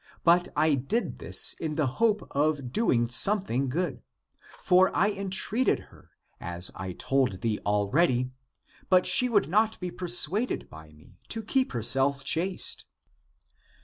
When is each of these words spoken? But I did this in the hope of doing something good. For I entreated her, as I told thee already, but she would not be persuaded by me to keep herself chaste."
But 0.23 0.47
I 0.55 0.73
did 0.73 1.19
this 1.19 1.53
in 1.59 1.75
the 1.75 1.85
hope 1.85 2.27
of 2.31 2.71
doing 2.71 3.07
something 3.07 3.69
good. 3.69 4.01
For 4.59 4.89
I 4.97 5.11
entreated 5.11 5.77
her, 5.93 6.09
as 6.39 6.71
I 6.73 6.93
told 6.93 7.41
thee 7.41 7.59
already, 7.67 8.31
but 8.89 9.05
she 9.05 9.29
would 9.29 9.47
not 9.47 9.79
be 9.79 9.91
persuaded 9.91 10.71
by 10.71 10.89
me 10.89 11.19
to 11.27 11.43
keep 11.43 11.73
herself 11.73 12.23
chaste." 12.23 12.85